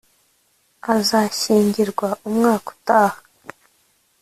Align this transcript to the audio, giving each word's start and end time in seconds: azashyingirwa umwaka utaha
azashyingirwa 0.95 2.07
umwaka 2.27 2.63
utaha 2.75 3.19